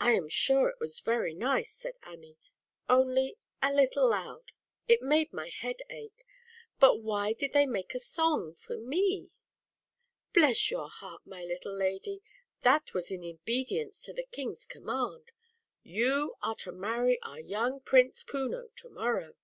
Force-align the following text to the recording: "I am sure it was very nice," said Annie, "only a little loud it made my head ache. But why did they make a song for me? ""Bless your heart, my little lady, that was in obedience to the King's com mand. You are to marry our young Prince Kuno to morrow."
"I 0.00 0.12
am 0.12 0.30
sure 0.30 0.70
it 0.70 0.80
was 0.80 1.00
very 1.00 1.34
nice," 1.34 1.70
said 1.70 1.98
Annie, 2.02 2.38
"only 2.88 3.36
a 3.62 3.70
little 3.74 4.08
loud 4.08 4.52
it 4.86 5.02
made 5.02 5.34
my 5.34 5.50
head 5.50 5.82
ache. 5.90 6.24
But 6.80 7.02
why 7.02 7.34
did 7.34 7.52
they 7.52 7.66
make 7.66 7.92
a 7.94 7.98
song 7.98 8.54
for 8.54 8.78
me? 8.78 9.32
""Bless 10.32 10.70
your 10.70 10.88
heart, 10.88 11.26
my 11.26 11.44
little 11.44 11.76
lady, 11.76 12.22
that 12.62 12.94
was 12.94 13.10
in 13.10 13.22
obedience 13.22 14.02
to 14.04 14.14
the 14.14 14.24
King's 14.30 14.64
com 14.64 14.86
mand. 14.86 15.30
You 15.82 16.36
are 16.42 16.54
to 16.64 16.72
marry 16.72 17.20
our 17.20 17.38
young 17.38 17.80
Prince 17.80 18.22
Kuno 18.22 18.70
to 18.76 18.88
morrow." 18.88 19.34